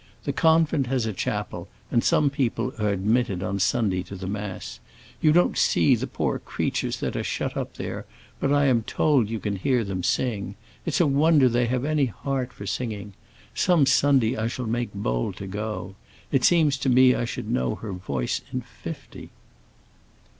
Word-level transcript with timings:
"The 0.23 0.33
convent 0.33 0.87
has 0.87 1.05
a 1.05 1.13
chapel, 1.13 1.67
and 1.91 2.03
some 2.03 2.31
people 2.31 2.73
are 2.79 2.89
admitted 2.89 3.43
on 3.43 3.59
Sunday 3.59 4.01
to 4.05 4.15
the 4.15 4.25
mass. 4.25 4.79
You 5.21 5.31
don't 5.31 5.55
see 5.59 5.93
the 5.93 6.07
poor 6.07 6.39
creatures 6.39 6.99
that 7.01 7.15
are 7.15 7.23
shut 7.23 7.55
up 7.55 7.75
there, 7.75 8.07
but 8.39 8.51
I 8.51 8.65
am 8.65 8.81
told 8.81 9.29
you 9.29 9.39
can 9.39 9.57
hear 9.57 9.83
them 9.83 10.01
sing. 10.01 10.55
It's 10.87 11.01
a 11.01 11.05
wonder 11.05 11.47
they 11.47 11.67
have 11.67 11.85
any 11.85 12.05
heart 12.07 12.51
for 12.51 12.65
singing! 12.65 13.13
Some 13.53 13.85
Sunday 13.85 14.35
I 14.35 14.47
shall 14.47 14.65
make 14.65 14.89
bold 14.95 15.35
to 15.35 15.45
go. 15.45 15.93
It 16.31 16.43
seems 16.43 16.77
to 16.79 16.89
me 16.89 17.13
I 17.13 17.25
should 17.25 17.51
know 17.51 17.75
her 17.75 17.91
voice 17.93 18.41
in 18.51 18.61
fifty." 18.61 19.29